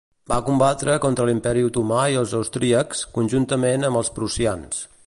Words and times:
Va 0.29 0.37
combatre 0.45 0.95
contra 1.03 1.27
l'Imperi 1.31 1.65
Otomà 1.67 2.01
i 2.15 2.19
els 2.23 2.35
austríacs, 2.41 3.05
conjuntament 3.21 3.91
amb 3.91 4.03
els 4.03 4.13
prussians. 4.19 4.87